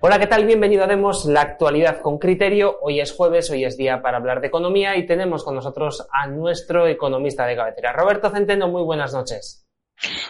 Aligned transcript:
Hola, 0.00 0.20
¿qué 0.20 0.28
tal? 0.28 0.46
Bienvenido 0.46 0.84
a 0.84 0.86
Demos, 0.86 1.24
la 1.24 1.40
actualidad 1.40 2.00
con 2.00 2.18
criterio. 2.18 2.78
Hoy 2.82 3.00
es 3.00 3.10
jueves, 3.10 3.50
hoy 3.50 3.64
es 3.64 3.76
día 3.76 4.00
para 4.00 4.18
hablar 4.18 4.40
de 4.40 4.46
economía 4.46 4.96
y 4.96 5.04
tenemos 5.04 5.42
con 5.42 5.56
nosotros 5.56 6.06
a 6.12 6.28
nuestro 6.28 6.86
economista 6.86 7.44
de 7.46 7.56
cabecera, 7.56 7.92
Roberto 7.92 8.30
Centeno. 8.30 8.68
Muy 8.68 8.84
buenas 8.84 9.12
noches. 9.12 9.66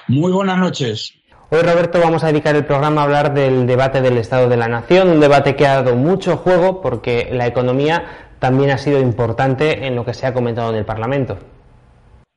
Muy 0.07 0.33
buenas 0.33 0.57
noches. 0.57 1.13
Hoy, 1.51 1.61
Roberto, 1.61 2.01
vamos 2.01 2.25
a 2.25 2.29
dedicar 2.29 2.57
el 2.57 2.65
programa 2.65 3.03
a 3.03 3.05
hablar 3.05 3.35
del 3.35 3.67
debate 3.67 4.01
del 4.01 4.17
Estado 4.17 4.49
de 4.49 4.57
la 4.57 4.69
Nación, 4.69 5.11
un 5.11 5.21
debate 5.21 5.55
que 5.55 5.67
ha 5.67 5.83
dado 5.83 5.97
mucho 5.97 6.39
juego 6.39 6.81
porque 6.81 7.29
la 7.31 7.47
economía 7.47 8.37
también 8.39 8.71
ha 8.71 8.79
sido 8.79 8.99
importante 9.01 9.87
en 9.87 9.95
lo 9.95 10.03
que 10.03 10.15
se 10.15 10.25
ha 10.25 10.33
comentado 10.33 10.71
en 10.71 10.77
el 10.77 10.87
Parlamento. 10.87 11.39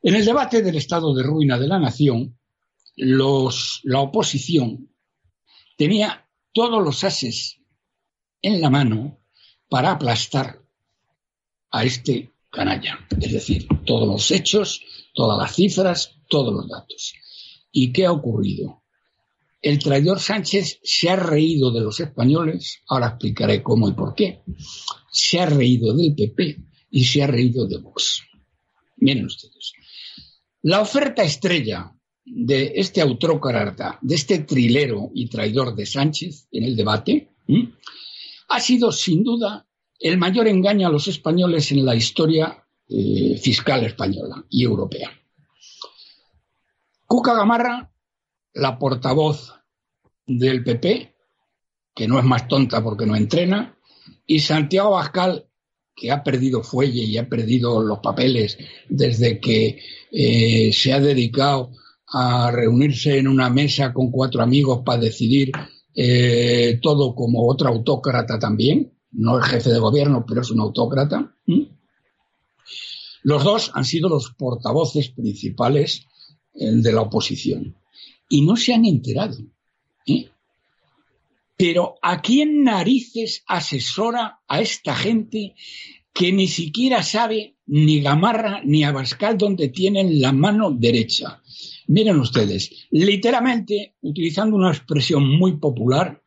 En 0.03 0.15
el 0.15 0.25
debate 0.25 0.61
del 0.61 0.75
Estado 0.75 1.15
de 1.15 1.23
ruina 1.23 1.57
de 1.57 1.67
la 1.67 1.79
Nación, 1.79 2.37
los, 2.97 3.79
la 3.85 4.01
oposición 4.01 4.89
tenía 5.77 6.25
todos 6.53 6.83
los 6.83 7.03
ases 7.03 7.59
en 8.41 8.61
la 8.61 8.69
mano 8.69 9.19
para 9.69 9.91
aplastar 9.91 10.61
a 11.71 11.83
este 11.83 12.33
canalla. 12.49 12.99
Es 13.19 13.31
decir, 13.31 13.67
todos 13.85 14.07
los 14.07 14.29
hechos, 14.31 14.81
todas 15.13 15.37
las 15.37 15.55
cifras, 15.55 16.17
todos 16.27 16.53
los 16.53 16.67
datos. 16.67 17.13
¿Y 17.71 17.91
qué 17.93 18.05
ha 18.05 18.11
ocurrido? 18.11 18.83
El 19.61 19.79
traidor 19.79 20.19
Sánchez 20.19 20.79
se 20.83 21.09
ha 21.09 21.15
reído 21.15 21.71
de 21.71 21.81
los 21.81 21.99
españoles, 21.99 22.81
ahora 22.87 23.09
explicaré 23.09 23.61
cómo 23.61 23.87
y 23.87 23.93
por 23.93 24.15
qué. 24.15 24.41
Se 25.11 25.39
ha 25.39 25.45
reído 25.45 25.95
del 25.95 26.15
PP 26.15 26.57
y 26.89 27.05
se 27.05 27.23
ha 27.23 27.27
reído 27.27 27.67
de 27.67 27.77
Vox. 27.77 28.23
Miren 28.97 29.25
ustedes. 29.25 29.73
La 30.63 30.81
oferta 30.81 31.23
estrella 31.23 31.93
de 32.25 32.73
este 32.75 33.01
autócrata, 33.01 33.97
de 34.01 34.15
este 34.15 34.39
trilero 34.39 35.11
y 35.13 35.27
traidor 35.27 35.75
de 35.75 35.85
Sánchez 35.85 36.47
en 36.51 36.63
el 36.63 36.75
debate, 36.75 37.29
ha 38.49 38.59
sido 38.59 38.91
sin 38.91 39.23
duda 39.23 39.67
el 39.99 40.17
mayor 40.17 40.47
engaño 40.47 40.87
a 40.87 40.91
los 40.91 41.07
españoles 41.07 41.71
en 41.71 41.85
la 41.85 41.95
historia 41.95 42.65
eh, 42.87 43.37
fiscal 43.41 43.83
española 43.85 44.43
y 44.49 44.63
europea. 44.63 45.11
Cuca 47.05 47.33
Gamarra, 47.33 47.91
la 48.53 48.77
portavoz 48.79 49.53
del 50.25 50.63
PP, 50.63 51.15
que 51.93 52.07
no 52.07 52.19
es 52.19 52.25
más 52.25 52.47
tonta 52.47 52.83
porque 52.83 53.05
no 53.05 53.15
entrena, 53.15 53.77
y 54.25 54.39
Santiago 54.39 54.91
Bascal, 54.91 55.47
que 55.95 56.11
ha 56.11 56.23
perdido 56.23 56.63
fuelle 56.63 57.03
y 57.03 57.17
ha 57.17 57.27
perdido 57.27 57.81
los 57.81 57.99
papeles 57.99 58.57
desde 58.87 59.39
que 59.39 59.79
eh, 60.11 60.71
se 60.73 60.93
ha 60.93 60.99
dedicado 60.99 61.71
a 62.13 62.51
reunirse 62.51 63.17
en 63.17 63.27
una 63.27 63.49
mesa 63.49 63.93
con 63.93 64.11
cuatro 64.11 64.41
amigos 64.41 64.81
para 64.85 65.01
decidir 65.01 65.51
eh, 65.93 66.79
todo 66.81 67.15
como 67.15 67.47
otro 67.47 67.69
autócrata 67.69 68.39
también, 68.39 68.93
no 69.11 69.37
el 69.37 69.43
jefe 69.43 69.71
de 69.71 69.79
gobierno, 69.79 70.25
pero 70.27 70.41
es 70.41 70.51
un 70.51 70.59
autócrata. 70.59 71.35
Los 73.23 73.43
dos 73.43 73.71
han 73.73 73.85
sido 73.85 74.09
los 74.09 74.31
portavoces 74.31 75.09
principales 75.09 76.07
eh, 76.53 76.71
de 76.71 76.91
la 76.91 77.01
oposición 77.01 77.75
y 78.29 78.41
no 78.41 78.55
se 78.55 78.73
han 78.73 78.85
enterado. 78.85 79.37
¿eh? 80.07 80.29
Pero 81.57 81.95
¿a 82.01 82.21
quién 82.21 82.63
narices 82.63 83.43
asesora 83.47 84.39
a 84.47 84.61
esta 84.61 84.95
gente 84.95 85.53
que 86.13 86.31
ni 86.31 86.47
siquiera 86.47 87.03
sabe 87.03 87.57
ni 87.67 88.01
Gamarra 88.01 88.61
ni 88.65 88.83
Abascal 88.83 89.37
dónde 89.37 89.69
tienen 89.69 90.19
la 90.19 90.31
mano 90.31 90.71
derecha? 90.71 91.41
Miren 91.91 92.21
ustedes, 92.21 92.87
literalmente, 92.91 93.95
utilizando 94.01 94.55
una 94.55 94.71
expresión 94.71 95.27
muy 95.27 95.57
popular, 95.57 96.23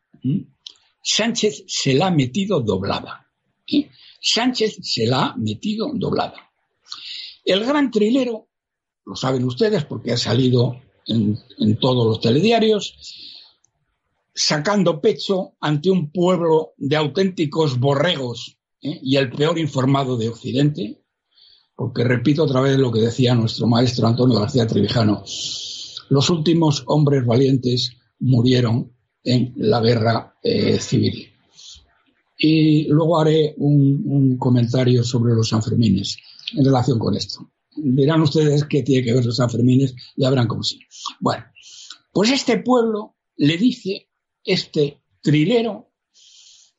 Sánchez 1.01 1.63
se 1.65 1.95
la 1.95 2.07
ha 2.07 2.11
metido 2.11 2.61
doblada. 2.61 3.27
Sánchez 4.21 4.77
se 4.83 5.07
la 5.07 5.25
ha 5.25 5.35
metido 5.37 5.89
doblada. 5.95 6.51
El 7.43 7.65
gran 7.65 7.89
trilero, 7.89 8.47
lo 9.07 9.15
saben 9.15 9.43
ustedes 9.43 9.85
porque 9.85 10.11
ha 10.11 10.17
salido 10.17 10.79
en, 11.07 11.35
todos 11.79 12.05
los 12.05 12.21
telediarios, 12.21 12.95
sacando 14.35 15.01
pecho 15.01 15.55
ante 15.59 15.89
un 15.89 16.11
pueblo 16.11 16.73
de 16.77 16.95
auténticos 16.95 17.79
borregos 17.79 18.59
¿eh? 18.83 18.99
y 19.01 19.15
el 19.15 19.31
peor 19.31 19.57
informado 19.57 20.15
de 20.15 20.29
Occidente, 20.29 21.01
porque 21.75 22.03
repito 22.03 22.43
otra 22.43 22.61
vez 22.61 22.77
lo 22.77 22.91
que 22.91 23.01
decía 23.01 23.35
nuestro 23.35 23.67
maestro 23.67 24.07
Antonio 24.07 24.39
García 24.39 24.65
Trevijano, 24.65 25.23
los 26.09 26.29
últimos 26.29 26.83
hombres 26.87 27.25
valientes 27.25 27.91
murieron 28.19 28.93
en 29.23 29.53
la 29.57 29.81
guerra 29.81 30.37
eh, 30.41 30.79
civil. 30.79 31.31
Y 32.37 32.87
luego 32.87 33.19
haré 33.19 33.55
un, 33.57 34.37
comentario 34.37 35.03
sobre 35.03 35.33
los 35.33 35.49
Sanfermines 35.49 36.17
en 36.55 36.65
relación 36.65 36.99
con 36.99 37.15
esto. 37.15 37.49
Dirán 37.75 38.21
ustedes 38.21 38.65
qué 38.65 38.83
tiene 38.83 39.03
que 39.03 39.13
ver 39.13 39.25
los 39.25 39.37
Sanfermines 39.37 39.95
y 40.15 40.25
habrán 40.25 40.47
como 40.47 40.63
sí. 40.63 40.79
Bueno, 41.19 41.45
pues 42.11 42.31
este 42.31 42.59
pueblo 42.59 43.15
le 43.37 43.57
dice, 43.57 44.09
este 44.43 45.01
trilero, 45.21 45.91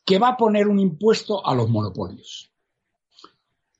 que 0.04 0.18
va 0.18 0.30
a 0.30 0.36
poner 0.36 0.68
un 0.68 0.78
impuesto 0.78 1.44
a 1.44 1.54
los 1.54 1.68
monopolios 1.68 2.50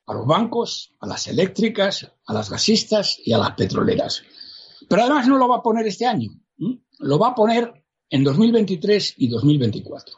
a 0.07 0.15
los 0.15 0.27
bancos, 0.27 0.95
a 1.01 1.07
las 1.07 1.27
eléctricas, 1.27 2.11
a 2.27 2.33
las 2.33 2.49
gasistas 2.49 3.19
y 3.25 3.33
a 3.33 3.39
las 3.39 3.53
petroleras. 3.53 4.23
Pero 4.89 5.03
además 5.03 5.27
no 5.27 5.37
lo 5.37 5.49
va 5.49 5.57
a 5.57 5.63
poner 5.63 5.87
este 5.87 6.07
año, 6.07 6.31
lo 7.01 7.19
va 7.19 7.29
a 7.29 7.35
poner 7.35 7.85
en 8.09 8.23
2023 8.23 9.15
y 9.19 9.29
2024. 9.29 10.15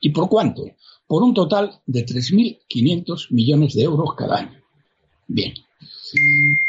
¿Y 0.00 0.10
por 0.10 0.28
cuánto? 0.28 0.64
Por 1.06 1.22
un 1.22 1.32
total 1.32 1.80
de 1.86 2.04
3.500 2.04 3.28
millones 3.30 3.74
de 3.74 3.82
euros 3.82 4.14
cada 4.16 4.38
año. 4.38 4.62
Bien. 5.26 5.54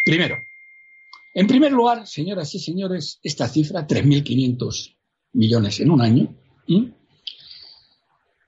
Primero, 0.05 0.37
en 1.33 1.47
primer 1.47 1.71
lugar, 1.71 2.07
señoras 2.07 2.53
y 2.55 2.59
señores, 2.59 3.19
esta 3.23 3.47
cifra, 3.47 3.85
3.500 3.85 4.95
millones 5.33 5.79
en 5.79 5.91
un 5.91 6.01
año, 6.01 6.35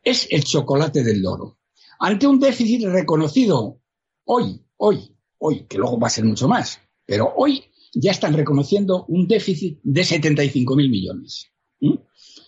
es 0.04 0.28
el 0.30 0.44
chocolate 0.44 1.04
del 1.04 1.22
loro 1.22 1.58
ante 2.00 2.28
un 2.28 2.40
déficit 2.40 2.86
reconocido 2.86 3.82
hoy, 4.26 4.62
hoy, 4.78 5.16
hoy, 5.38 5.66
que 5.68 5.78
luego 5.78 6.00
va 6.00 6.08
a 6.08 6.12
ser 6.12 6.26
mucho 6.26 6.48
más, 6.48 6.80
pero 7.06 7.34
hoy 7.36 7.64
ya 7.94 8.12
están 8.12 8.34
reconociendo 8.34 9.06
un 9.08 9.28
déficit 9.28 9.80
de 9.84 10.02
75.000 10.02 10.76
millones. 10.90 11.52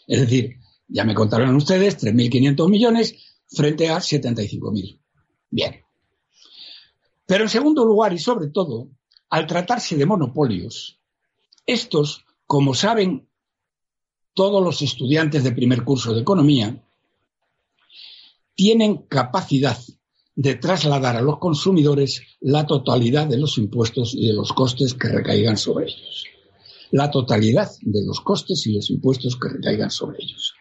Es 0.08 0.22
decir, 0.22 0.58
ya 0.88 1.04
me 1.04 1.14
contaron 1.14 1.56
ustedes 1.56 1.98
3.500 2.04 2.70
millones 2.70 3.16
frente 3.50 3.90
a 3.90 3.98
75.000. 3.98 5.00
Bien. 5.50 5.76
Pero 7.26 7.44
en 7.44 7.50
segundo 7.50 7.86
lugar 7.86 8.14
y 8.14 8.20
sobre 8.20 8.48
todo, 8.50 8.90
al 9.30 9.48
tratarse 9.48 9.98
de 9.98 10.06
monopolios, 10.06 11.00
estos, 11.66 12.26
como 12.46 12.74
saben 12.74 13.28
todos 14.34 14.64
los 14.64 14.82
estudiantes 14.82 15.44
de 15.44 15.52
primer 15.52 15.84
curso 15.84 16.14
de 16.14 16.22
economía, 16.22 16.87
tienen 18.58 19.04
capacidad 19.08 19.78
de 20.36 20.56
trasladar 20.56 21.16
a 21.16 21.22
los 21.22 21.38
consumidores 21.38 22.24
la 22.42 22.66
totalidad 22.66 23.28
de 23.28 23.38
los 23.38 23.58
impuestos 23.60 24.16
y 24.16 24.28
de 24.28 24.34
los 24.34 24.52
costes 24.52 24.96
que 24.96 25.10
recaigan 25.10 25.58
sobre 25.58 25.86
ellos. 25.86 26.26
La 26.90 27.12
totalidad 27.12 27.70
de 27.82 28.04
los 28.04 28.20
costes 28.22 28.66
y 28.66 28.74
los 28.74 28.90
impuestos 28.90 29.38
que 29.38 29.50
recaigan 29.50 29.92
sobre 29.92 30.18
ellos. 30.24 30.56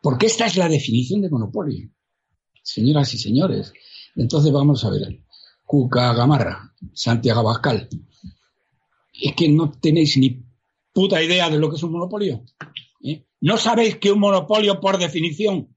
Porque 0.00 0.26
esta 0.26 0.46
es 0.46 0.56
la 0.56 0.68
definición 0.68 1.22
de 1.22 1.28
monopolio. 1.28 1.90
Señoras 2.62 3.12
y 3.14 3.18
señores, 3.18 3.72
entonces 4.14 4.52
vamos 4.52 4.84
a 4.84 4.90
ver. 4.90 5.20
Cuca 5.64 6.14
Gamarra, 6.14 6.72
Santiago 6.92 7.40
Abascal. 7.40 7.88
Es 9.12 9.34
que 9.34 9.48
no 9.48 9.72
tenéis 9.72 10.16
ni 10.18 10.44
puta 10.92 11.20
idea 11.20 11.50
de 11.50 11.58
lo 11.58 11.68
que 11.68 11.76
es 11.76 11.82
un 11.82 11.92
monopolio. 11.92 12.44
¿eh? 13.02 13.26
¿No 13.40 13.56
sabéis 13.56 13.96
que 13.96 14.12
un 14.12 14.20
monopolio, 14.20 14.80
por 14.80 14.98
definición, 14.98 15.75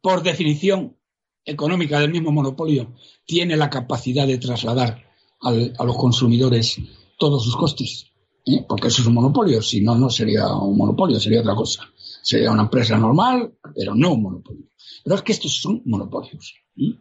por 0.00 0.22
definición 0.22 0.96
económica 1.44 2.00
del 2.00 2.10
mismo 2.10 2.32
monopolio, 2.32 2.94
tiene 3.26 3.56
la 3.56 3.70
capacidad 3.70 4.26
de 4.26 4.38
trasladar 4.38 5.04
a 5.40 5.84
los 5.84 5.96
consumidores 5.96 6.78
todos 7.18 7.44
sus 7.44 7.56
costes. 7.56 8.06
¿eh? 8.46 8.64
Porque 8.68 8.88
eso 8.88 9.02
es 9.02 9.08
un 9.08 9.14
monopolio, 9.14 9.60
si 9.62 9.80
no, 9.80 9.94
no 9.94 10.08
sería 10.10 10.54
un 10.54 10.76
monopolio, 10.76 11.20
sería 11.20 11.40
otra 11.40 11.54
cosa. 11.54 11.82
Sería 12.22 12.50
una 12.50 12.62
empresa 12.62 12.96
normal, 12.96 13.54
pero 13.74 13.94
no 13.94 14.14
un 14.14 14.22
monopolio. 14.22 14.66
Pero 15.02 15.16
es 15.16 15.22
que 15.22 15.32
estos 15.32 15.60
son 15.60 15.82
monopolios. 15.84 16.54
¿eh? 16.76 16.94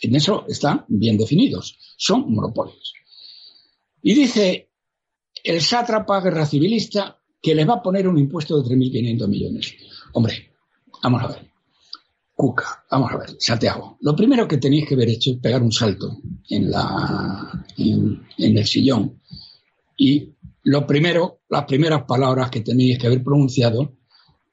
En 0.00 0.16
eso 0.16 0.44
están 0.48 0.84
bien 0.88 1.18
definidos. 1.18 1.78
Son 1.96 2.32
monopolios. 2.32 2.94
Y 4.02 4.14
dice 4.14 4.70
el 5.44 5.60
sátrapa 5.60 6.20
guerra 6.20 6.46
civilista 6.46 7.18
que 7.40 7.54
le 7.54 7.64
va 7.64 7.74
a 7.74 7.82
poner 7.82 8.08
un 8.08 8.18
impuesto 8.18 8.60
de 8.60 8.68
3.500 8.74 9.28
millones. 9.28 9.74
Hombre, 10.12 10.50
vamos 11.02 11.22
a 11.22 11.28
ver. 11.28 11.51
Cuca, 12.34 12.84
vamos 12.90 13.12
a 13.12 13.18
ver, 13.18 13.36
Santiago, 13.38 13.98
lo 14.00 14.16
primero 14.16 14.48
que 14.48 14.58
tenéis 14.58 14.88
que 14.88 14.94
haber 14.94 15.10
hecho 15.10 15.32
es 15.32 15.36
pegar 15.36 15.62
un 15.62 15.70
salto 15.70 16.18
en, 16.48 16.70
la, 16.70 17.64
en, 17.76 18.26
el 18.38 18.66
sillón. 18.66 19.20
Y 19.96 20.30
lo 20.64 20.86
primero, 20.86 21.42
las 21.48 21.64
primeras 21.64 22.02
palabras 22.04 22.50
que 22.50 22.62
tenéis 22.62 22.98
que 22.98 23.06
haber 23.06 23.22
pronunciado, 23.22 23.96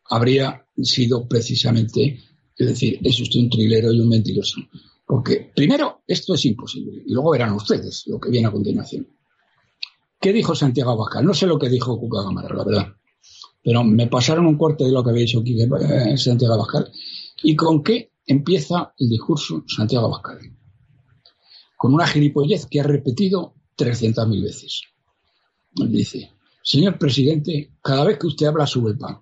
habría 0.09 0.65
sido 0.81 1.27
precisamente, 1.27 2.19
es 2.55 2.67
decir, 2.67 2.99
es 3.03 3.19
usted 3.19 3.39
un 3.39 3.49
trilero 3.49 3.93
y 3.93 3.99
un 4.01 4.09
mentiroso. 4.09 4.59
Porque 5.05 5.51
primero, 5.55 6.03
esto 6.05 6.35
es 6.35 6.45
imposible. 6.45 7.01
Y 7.05 7.13
luego 7.13 7.31
verán 7.31 7.53
ustedes 7.53 8.03
lo 8.07 8.19
que 8.19 8.29
viene 8.29 8.47
a 8.47 8.51
continuación. 8.51 9.07
¿Qué 10.19 10.33
dijo 10.33 10.53
Santiago 10.53 10.91
Abascal? 10.91 11.25
No 11.25 11.33
sé 11.33 11.47
lo 11.47 11.57
que 11.57 11.69
dijo 11.69 11.97
Cuca 11.97 12.21
Gamara, 12.23 12.53
la 12.53 12.63
verdad. 12.63 12.87
Pero 13.63 13.83
me 13.83 14.07
pasaron 14.07 14.45
un 14.45 14.57
corte 14.57 14.83
de 14.83 14.91
lo 14.91 15.03
que 15.03 15.11
había 15.11 15.21
dicho 15.21 15.39
aquí 15.39 15.57
eh, 15.61 16.17
Santiago 16.17 16.55
Abascal. 16.55 16.91
¿Y 17.43 17.55
con 17.55 17.83
qué 17.83 18.11
empieza 18.25 18.93
el 18.97 19.09
discurso 19.09 19.63
Santiago 19.67 20.07
Abascal? 20.07 20.39
Con 21.77 21.93
una 21.93 22.07
gilipollez 22.07 22.65
que 22.65 22.81
ha 22.81 22.83
repetido 22.83 23.55
300.000 23.77 24.43
veces. 24.43 24.81
Dice, 25.71 26.33
señor 26.61 26.97
presidente, 26.97 27.73
cada 27.81 28.03
vez 28.03 28.17
que 28.17 28.27
usted 28.27 28.47
habla 28.47 28.67
sobre 28.67 28.93
el 28.93 28.97
pan, 28.97 29.21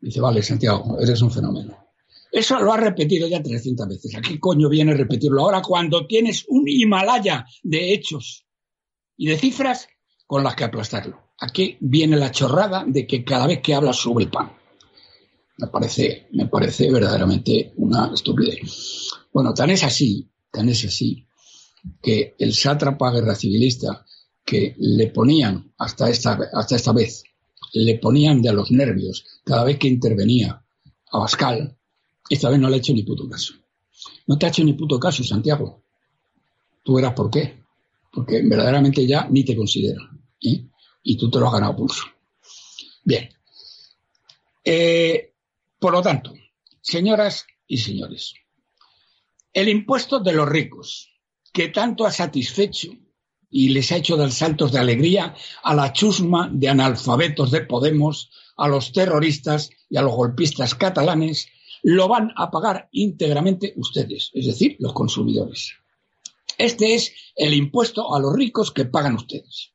dice, 0.00 0.20
vale, 0.20 0.42
Santiago, 0.42 0.98
eres 1.00 1.22
un 1.22 1.30
fenómeno. 1.30 1.84
Eso 2.30 2.58
lo 2.58 2.72
ha 2.72 2.76
repetido 2.76 3.28
ya 3.28 3.42
300 3.42 3.88
veces. 3.88 4.16
¿A 4.16 4.20
qué 4.20 4.40
coño 4.40 4.68
viene 4.68 4.92
a 4.92 4.96
repetirlo 4.96 5.42
ahora 5.42 5.62
cuando 5.62 6.06
tienes 6.06 6.44
un 6.48 6.64
Himalaya 6.66 7.46
de 7.62 7.94
hechos 7.94 8.44
y 9.16 9.28
de 9.28 9.38
cifras 9.38 9.86
con 10.26 10.42
las 10.42 10.56
que 10.56 10.64
aplastarlo? 10.64 11.20
Aquí 11.38 11.76
viene 11.80 12.16
la 12.16 12.32
chorrada 12.32 12.84
de 12.86 13.06
que 13.06 13.24
cada 13.24 13.46
vez 13.46 13.60
que 13.62 13.74
hablas 13.74 13.96
sobre 13.96 14.24
el 14.24 14.30
pan. 14.30 14.52
Me 15.56 15.68
parece, 15.68 16.28
me 16.32 16.46
parece 16.46 16.90
verdaderamente 16.90 17.72
una 17.76 18.10
estupidez. 18.12 18.60
Bueno, 19.32 19.54
tan 19.54 19.70
es 19.70 19.84
así, 19.84 20.28
tan 20.50 20.68
es 20.68 20.84
así, 20.84 21.26
que 22.02 22.34
el 22.38 22.54
sátrapa 22.54 23.12
guerra 23.12 23.34
civilista 23.34 24.04
que 24.44 24.74
le 24.78 25.08
ponían 25.08 25.72
hasta 25.78 26.10
esta, 26.10 26.38
hasta 26.52 26.76
esta 26.76 26.92
vez, 26.92 27.24
le 27.72 27.98
ponían 27.98 28.42
de 28.42 28.52
los 28.52 28.70
nervios 28.70 29.24
cada 29.44 29.64
vez 29.64 29.78
que 29.78 29.88
intervenía 29.88 30.62
a 31.10 31.18
Bascal, 31.18 31.76
esta 32.28 32.48
vez 32.50 32.58
no 32.58 32.68
le 32.68 32.76
ha 32.76 32.78
hecho 32.78 32.92
ni 32.92 33.02
puto 33.02 33.28
caso. 33.28 33.54
No 34.26 34.38
te 34.38 34.46
ha 34.46 34.48
hecho 34.48 34.64
ni 34.64 34.72
puto 34.72 34.98
caso, 34.98 35.22
Santiago. 35.22 35.82
Tú 36.82 36.94
verás 36.94 37.14
por 37.14 37.30
qué. 37.30 37.62
Porque 38.12 38.42
verdaderamente 38.42 39.06
ya 39.06 39.28
ni 39.28 39.44
te 39.44 39.56
considera. 39.56 40.00
¿eh? 40.40 40.64
Y 41.02 41.16
tú 41.16 41.30
te 41.30 41.38
lo 41.38 41.46
has 41.46 41.52
ganado 41.52 41.76
pulso. 41.76 42.04
Bien. 43.04 43.28
Eh, 44.64 45.33
por 45.84 45.92
lo 45.92 46.00
tanto, 46.00 46.32
señoras 46.80 47.46
y 47.66 47.76
señores, 47.76 48.32
el 49.52 49.68
impuesto 49.68 50.18
de 50.18 50.32
los 50.32 50.48
ricos, 50.48 51.10
que 51.52 51.68
tanto 51.68 52.06
ha 52.06 52.10
satisfecho 52.10 52.88
y 53.50 53.68
les 53.68 53.92
ha 53.92 53.98
hecho 53.98 54.16
dar 54.16 54.32
saltos 54.32 54.72
de 54.72 54.78
alegría 54.78 55.34
a 55.62 55.74
la 55.74 55.92
chusma 55.92 56.48
de 56.50 56.70
analfabetos 56.70 57.50
de 57.50 57.66
Podemos, 57.66 58.30
a 58.56 58.66
los 58.66 58.94
terroristas 58.94 59.68
y 59.90 59.98
a 59.98 60.00
los 60.00 60.14
golpistas 60.14 60.74
catalanes, 60.74 61.48
lo 61.82 62.08
van 62.08 62.32
a 62.34 62.50
pagar 62.50 62.88
íntegramente 62.90 63.74
ustedes, 63.76 64.30
es 64.32 64.46
decir, 64.46 64.76
los 64.78 64.94
consumidores. 64.94 65.74
Este 66.56 66.94
es 66.94 67.12
el 67.36 67.52
impuesto 67.52 68.14
a 68.14 68.20
los 68.20 68.34
ricos 68.34 68.72
que 68.72 68.86
pagan 68.86 69.16
ustedes. 69.16 69.74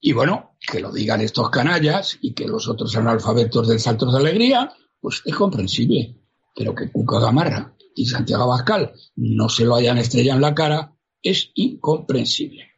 Y 0.00 0.12
bueno, 0.12 0.51
que 0.66 0.80
lo 0.80 0.92
digan 0.92 1.20
estos 1.20 1.50
canallas 1.50 2.18
y 2.20 2.32
que 2.32 2.46
los 2.46 2.68
otros 2.68 2.94
analfabetos 2.96 3.68
del 3.68 3.80
saltos 3.80 4.12
de 4.12 4.18
alegría, 4.18 4.72
pues 5.00 5.22
es 5.24 5.34
comprensible. 5.34 6.16
Pero 6.54 6.74
que 6.74 6.90
Cuca 6.90 7.18
Gamarra 7.18 7.74
y 7.94 8.06
Santiago 8.06 8.44
Abascal 8.44 8.92
no 9.16 9.48
se 9.48 9.64
lo 9.64 9.74
hayan 9.74 9.98
estrellado 9.98 10.36
en 10.36 10.42
la 10.42 10.54
cara, 10.54 10.94
es 11.22 11.50
incomprensible. 11.54 12.70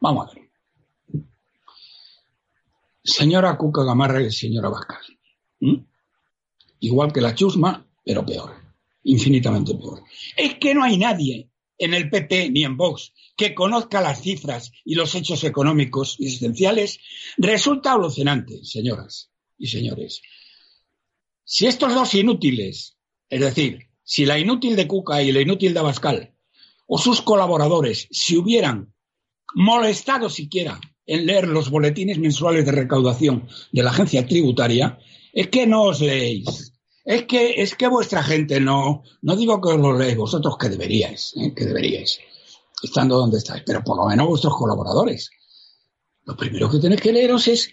Vamos 0.00 0.28
a 0.28 0.34
ver. 0.34 0.48
Señora 3.02 3.56
Cuca 3.56 3.84
Gamarra 3.84 4.22
y 4.22 4.30
señora 4.30 4.68
Abascal. 4.68 5.02
Igual 6.80 7.12
que 7.12 7.20
la 7.20 7.34
chusma, 7.34 7.86
pero 8.04 8.24
peor. 8.24 8.52
Infinitamente 9.04 9.74
peor. 9.74 10.02
Es 10.36 10.54
que 10.54 10.74
no 10.74 10.82
hay 10.82 10.98
nadie 10.98 11.50
en 11.78 11.94
el 11.94 12.10
PP 12.10 12.50
ni 12.50 12.64
en 12.64 12.76
Vox 12.76 13.12
que 13.36 13.54
conozca 13.54 14.00
las 14.00 14.20
cifras 14.20 14.72
y 14.84 14.96
los 14.96 15.14
hechos 15.14 15.44
económicos 15.44 16.16
existenciales, 16.18 16.98
resulta 17.36 17.92
alucinante, 17.92 18.64
señoras 18.64 19.30
y 19.56 19.68
señores. 19.68 20.20
Si 21.44 21.66
estos 21.66 21.94
dos 21.94 22.14
inútiles, 22.14 22.96
es 23.30 23.40
decir, 23.40 23.88
si 24.02 24.26
la 24.26 24.38
inútil 24.38 24.74
de 24.74 24.88
Cuca 24.88 25.22
y 25.22 25.30
la 25.30 25.40
inútil 25.40 25.72
de 25.72 25.80
Abascal, 25.80 26.34
o 26.86 26.98
sus 26.98 27.22
colaboradores, 27.22 28.08
se 28.10 28.36
hubieran 28.36 28.92
molestado 29.54 30.28
siquiera 30.30 30.80
en 31.06 31.26
leer 31.26 31.46
los 31.46 31.70
boletines 31.70 32.18
mensuales 32.18 32.66
de 32.66 32.72
recaudación 32.72 33.48
de 33.72 33.82
la 33.82 33.90
agencia 33.90 34.26
tributaria, 34.26 34.98
es 35.32 35.48
que 35.48 35.66
no 35.66 35.84
os 35.84 36.00
leéis. 36.00 36.72
Es 37.08 37.24
que, 37.24 37.62
es 37.62 37.74
que 37.74 37.88
vuestra 37.88 38.22
gente 38.22 38.60
no, 38.60 39.02
no 39.22 39.34
digo 39.34 39.62
que 39.62 39.70
os 39.70 39.80
lo 39.80 39.96
leéis 39.96 40.18
vosotros, 40.18 40.58
que 40.58 40.68
deberíais, 40.68 41.32
¿eh? 41.38 41.54
que 41.56 41.64
deberíais, 41.64 42.20
estando 42.82 43.16
donde 43.16 43.38
estáis, 43.38 43.62
pero 43.64 43.82
por 43.82 43.96
lo 43.96 44.04
menos 44.04 44.28
vuestros 44.28 44.54
colaboradores. 44.54 45.30
Lo 46.26 46.36
primero 46.36 46.70
que 46.70 46.78
tenéis 46.78 47.00
que 47.00 47.10
leeros 47.10 47.48
es 47.48 47.70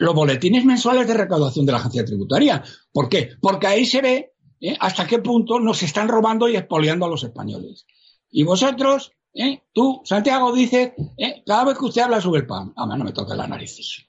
los 0.00 0.12
boletines 0.12 0.64
mensuales 0.64 1.06
de 1.06 1.14
recaudación 1.14 1.66
de 1.66 1.70
la 1.70 1.78
agencia 1.78 2.04
tributaria. 2.04 2.64
¿Por 2.92 3.08
qué? 3.08 3.30
Porque 3.40 3.68
ahí 3.68 3.86
se 3.86 4.02
ve 4.02 4.32
¿eh? 4.60 4.76
hasta 4.80 5.06
qué 5.06 5.20
punto 5.20 5.60
nos 5.60 5.80
están 5.84 6.08
robando 6.08 6.48
y 6.48 6.56
expoliando 6.56 7.06
a 7.06 7.10
los 7.10 7.22
españoles. 7.22 7.86
Y 8.28 8.42
vosotros, 8.42 9.12
¿eh? 9.34 9.62
tú, 9.72 10.02
Santiago, 10.04 10.52
dices, 10.52 10.94
¿eh? 11.16 11.44
cada 11.46 11.66
vez 11.66 11.78
que 11.78 11.84
usted 11.84 12.02
habla 12.02 12.20
sobre 12.20 12.40
el 12.40 12.48
pan, 12.48 12.72
a 12.74 12.86
mí 12.86 12.98
no 12.98 13.04
me 13.04 13.12
toque 13.12 13.36
las 13.36 13.48
narices. 13.48 14.04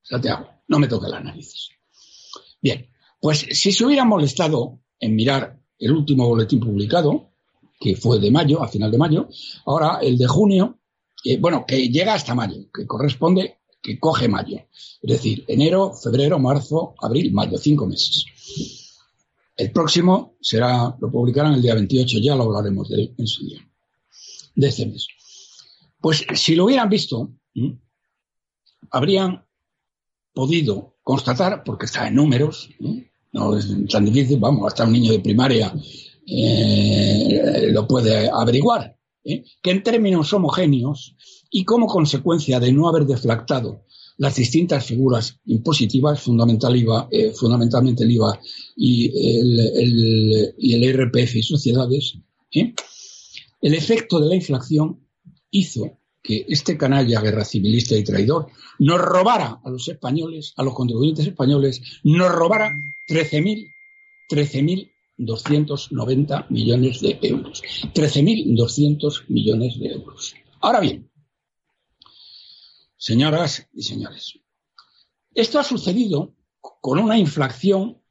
Santiago, 0.00 0.48
no 0.66 0.78
me 0.78 0.88
toque 0.88 1.08
las 1.08 1.22
narices. 1.22 1.68
Bien, 2.62 2.88
pues 3.20 3.46
si 3.50 3.72
se 3.72 3.84
hubiera 3.84 4.04
molestado 4.04 4.80
en 5.00 5.14
mirar 5.14 5.58
el 5.78 5.92
último 5.92 6.28
boletín 6.28 6.60
publicado, 6.60 7.30
que 7.78 7.96
fue 7.96 8.18
de 8.18 8.30
mayo, 8.30 8.62
a 8.62 8.68
final 8.68 8.90
de 8.90 8.98
mayo, 8.98 9.28
ahora 9.66 9.98
el 10.00 10.16
de 10.16 10.26
junio, 10.26 10.78
bueno, 11.40 11.64
que 11.66 11.88
llega 11.88 12.14
hasta 12.14 12.34
mayo, 12.34 12.70
que 12.72 12.86
corresponde, 12.86 13.58
que 13.82 13.98
coge 13.98 14.28
mayo. 14.28 14.58
Es 15.02 15.10
decir, 15.10 15.44
enero, 15.48 15.92
febrero, 15.92 16.38
marzo, 16.38 16.94
abril, 17.00 17.32
mayo, 17.32 17.58
cinco 17.58 17.86
meses. 17.86 18.24
El 19.56 19.72
próximo 19.72 20.36
será, 20.40 20.94
lo 21.00 21.10
publicarán 21.10 21.54
el 21.54 21.62
día 21.62 21.74
28, 21.74 22.18
ya 22.20 22.34
lo 22.34 22.44
hablaremos 22.44 22.88
de 22.88 22.96
él 22.96 23.14
en 23.16 23.26
su 23.26 23.46
día, 23.46 23.66
de 24.54 24.68
este 24.68 24.86
mes. 24.86 25.08
Pues 26.00 26.26
si 26.34 26.54
lo 26.54 26.66
hubieran 26.66 26.88
visto, 26.90 27.30
habrían 28.90 29.44
podido 30.34 30.96
constatar, 31.02 31.64
porque 31.64 31.86
está 31.86 32.06
en 32.08 32.16
números, 32.16 32.68
no 33.32 33.56
es 33.56 33.68
tan 33.88 34.04
difícil, 34.04 34.38
vamos, 34.38 34.66
hasta 34.66 34.84
un 34.84 34.92
niño 34.92 35.12
de 35.12 35.20
primaria 35.20 35.72
eh, 36.26 37.68
lo 37.70 37.86
puede 37.86 38.28
averiguar, 38.28 38.96
¿eh? 39.24 39.44
que 39.62 39.70
en 39.70 39.82
términos 39.82 40.32
homogéneos 40.32 41.14
y 41.50 41.64
como 41.64 41.86
consecuencia 41.86 42.58
de 42.58 42.72
no 42.72 42.88
haber 42.88 43.06
deflactado 43.06 43.84
las 44.18 44.34
distintas 44.34 44.86
figuras 44.86 45.38
impositivas, 45.44 46.20
fundamental 46.20 46.74
IVA, 46.74 47.08
eh, 47.10 47.32
fundamentalmente 47.32 48.04
el 48.04 48.12
IVA 48.12 48.40
y 48.76 49.38
el, 49.38 50.54
y 50.58 50.74
el 50.74 50.84
IRPF 50.84 51.36
y 51.36 51.42
sociedades, 51.42 52.14
el 52.50 53.74
efecto 53.74 54.18
de 54.18 54.28
la 54.28 54.34
inflación 54.34 55.06
hizo 55.50 55.98
que 56.26 56.44
este 56.48 56.76
canalla 56.76 57.20
guerra 57.20 57.44
civilista 57.44 57.96
y 57.96 58.02
traidor 58.04 58.48
nos 58.78 59.00
robara 59.00 59.60
a 59.64 59.70
los 59.70 59.88
españoles, 59.88 60.52
a 60.56 60.62
los 60.62 60.74
contribuyentes 60.74 61.26
españoles, 61.26 61.80
nos 62.02 62.30
robara 62.32 62.70
13.000 63.08 63.72
13.290 64.28 66.50
millones 66.50 67.00
de 67.00 67.18
euros. 67.22 67.62
13.200 67.94 69.24
millones 69.28 69.78
de 69.78 69.86
euros. 69.86 70.34
Ahora 70.60 70.80
bien, 70.80 71.08
Señoras 72.98 73.68
y 73.72 73.82
señores, 73.82 74.38
esto 75.34 75.60
ha 75.60 75.62
sucedido 75.62 76.34
con 76.60 76.98
una 76.98 77.18
inflación, 77.18 78.02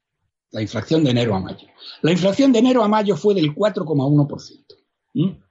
la 0.52 0.62
inflación 0.62 1.04
de 1.04 1.10
enero 1.10 1.36
a 1.36 1.40
mayo. 1.40 1.68
La 2.02 2.12
inflación 2.12 2.54
de 2.54 2.60
enero 2.60 2.84
a 2.84 2.88
mayo 2.88 3.18
fue 3.18 3.34
del 3.34 3.54
4,1%. 3.54 5.45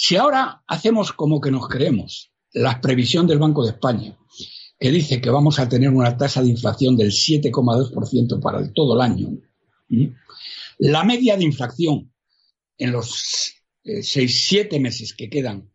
Si 0.00 0.14
ahora 0.14 0.62
hacemos 0.68 1.12
como 1.12 1.40
que 1.40 1.50
nos 1.50 1.66
creemos 1.66 2.30
la 2.52 2.80
previsión 2.80 3.26
del 3.26 3.40
Banco 3.40 3.64
de 3.64 3.72
España, 3.72 4.16
que 4.78 4.92
dice 4.92 5.20
que 5.20 5.28
vamos 5.28 5.58
a 5.58 5.68
tener 5.68 5.90
una 5.90 6.16
tasa 6.16 6.40
de 6.40 6.50
inflación 6.50 6.96
del 6.96 7.10
7,2% 7.10 8.40
para 8.40 8.72
todo 8.72 8.94
el 8.94 9.00
año, 9.00 9.36
la 10.78 11.02
media 11.02 11.36
de 11.36 11.42
inflación 11.42 12.12
en 12.78 12.92
los 12.92 13.56
6-7 13.84 14.68
eh, 14.70 14.78
meses 14.78 15.14
que 15.14 15.28
quedan 15.28 15.68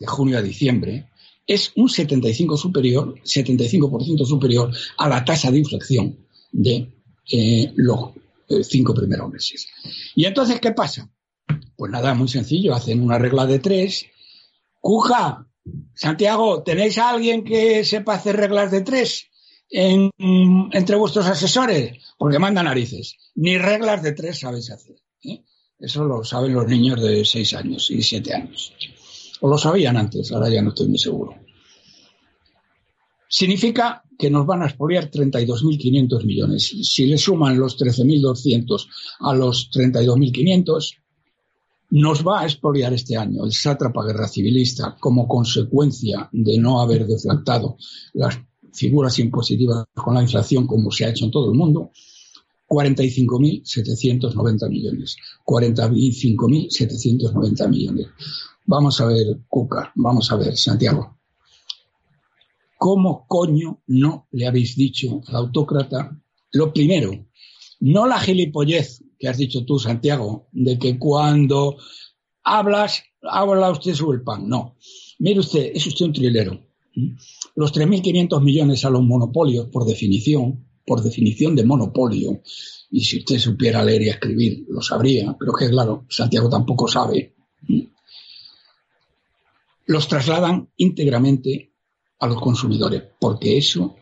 de 0.00 0.06
junio 0.08 0.36
a 0.36 0.42
diciembre 0.42 1.08
es 1.46 1.70
un 1.76 1.88
75 1.88 2.56
superior, 2.56 3.14
75% 3.22 4.26
superior 4.26 4.74
a 4.98 5.08
la 5.08 5.24
tasa 5.24 5.52
de 5.52 5.58
inflación 5.58 6.26
de 6.50 6.92
eh, 7.30 7.72
los 7.76 8.10
eh, 8.48 8.64
cinco 8.64 8.92
primeros 8.94 9.30
meses. 9.30 9.68
¿Y 10.16 10.24
entonces 10.24 10.58
qué 10.58 10.72
pasa? 10.72 11.08
Pues 11.76 11.90
nada, 11.90 12.14
muy 12.14 12.28
sencillo, 12.28 12.74
hacen 12.74 13.02
una 13.02 13.18
regla 13.18 13.46
de 13.46 13.58
tres. 13.58 14.06
Cuja, 14.80 15.46
Santiago, 15.94 16.62
¿tenéis 16.62 16.98
a 16.98 17.10
alguien 17.10 17.44
que 17.44 17.84
sepa 17.84 18.14
hacer 18.14 18.36
reglas 18.36 18.70
de 18.70 18.82
tres? 18.82 19.30
entre 19.70 20.96
vuestros 20.96 21.26
asesores? 21.26 21.98
Porque 22.16 22.38
manda 22.38 22.62
narices. 22.62 23.16
Ni 23.34 23.58
reglas 23.58 24.02
de 24.02 24.12
tres 24.12 24.38
sabéis 24.38 24.70
hacer. 24.70 24.96
¿eh? 25.24 25.42
Eso 25.78 26.04
lo 26.04 26.22
saben 26.22 26.54
los 26.54 26.68
niños 26.68 27.02
de 27.02 27.24
seis 27.24 27.54
años 27.54 27.90
y 27.90 28.02
siete 28.02 28.34
años. 28.34 28.72
O 29.40 29.48
lo 29.48 29.58
sabían 29.58 29.96
antes, 29.96 30.30
ahora 30.32 30.48
ya 30.48 30.62
no 30.62 30.68
estoy 30.68 30.88
muy 30.88 30.98
seguro. 30.98 31.34
Significa 33.28 34.04
que 34.16 34.30
nos 34.30 34.46
van 34.46 34.62
a 34.62 34.66
expoliar 34.66 35.10
32.500 35.10 36.24
millones. 36.24 36.72
Si 36.82 37.06
le 37.06 37.18
suman 37.18 37.58
los 37.58 37.76
13.200 37.76 38.86
a 39.20 39.34
los 39.34 39.70
32.500, 39.72 40.98
nos 41.94 42.26
va 42.26 42.40
a 42.40 42.44
expoliar 42.44 42.92
este 42.92 43.16
año 43.16 43.44
el 43.44 43.52
sátrapa 43.52 44.04
guerra 44.04 44.26
civilista 44.26 44.96
como 44.98 45.28
consecuencia 45.28 46.28
de 46.32 46.58
no 46.58 46.80
haber 46.80 47.06
deflactado 47.06 47.76
las 48.14 48.36
figuras 48.72 49.16
impositivas 49.20 49.84
con 49.94 50.14
la 50.14 50.22
inflación 50.22 50.66
como 50.66 50.90
se 50.90 51.04
ha 51.04 51.10
hecho 51.10 51.26
en 51.26 51.30
todo 51.30 51.52
el 51.52 51.56
mundo, 51.56 51.92
45.790 52.68 54.68
millones. 54.68 55.16
45.790 55.46 57.68
millones. 57.68 58.08
Vamos 58.66 59.00
a 59.00 59.06
ver, 59.06 59.42
Cuca, 59.46 59.92
vamos 59.94 60.32
a 60.32 60.36
ver, 60.36 60.56
Santiago. 60.56 61.16
¿Cómo 62.76 63.24
coño 63.28 63.82
no 63.86 64.26
le 64.32 64.48
habéis 64.48 64.74
dicho 64.74 65.20
al 65.28 65.36
autócrata 65.36 66.20
lo 66.50 66.72
primero? 66.72 67.12
No 67.78 68.08
la 68.08 68.18
gilipollez 68.18 69.03
que 69.18 69.28
has 69.28 69.36
dicho 69.38 69.64
tú, 69.64 69.78
Santiago, 69.78 70.48
de 70.52 70.78
que 70.78 70.98
cuando 70.98 71.76
hablas, 72.42 73.02
habla 73.22 73.70
usted 73.70 73.94
sobre 73.94 74.18
el 74.18 74.24
pan. 74.24 74.48
No. 74.48 74.76
Mire 75.18 75.40
usted, 75.40 75.70
es 75.74 75.86
usted 75.86 76.06
un 76.06 76.12
trilero. 76.12 76.60
Los 77.56 77.72
3.500 77.72 78.42
millones 78.42 78.84
a 78.84 78.90
los 78.90 79.02
monopolios, 79.02 79.68
por 79.68 79.84
definición, 79.84 80.66
por 80.86 81.02
definición 81.02 81.56
de 81.56 81.64
monopolio, 81.64 82.42
y 82.90 83.00
si 83.00 83.18
usted 83.18 83.38
supiera 83.38 83.84
leer 83.84 84.02
y 84.02 84.08
escribir, 84.10 84.66
lo 84.68 84.80
sabría, 84.82 85.34
pero 85.38 85.52
que 85.52 85.68
claro, 85.68 86.06
Santiago 86.08 86.48
tampoco 86.48 86.86
sabe, 86.86 87.34
los 89.86 90.08
trasladan 90.08 90.70
íntegramente 90.76 91.72
a 92.20 92.26
los 92.26 92.40
consumidores, 92.40 93.02
porque 93.18 93.58
eso 93.58 93.96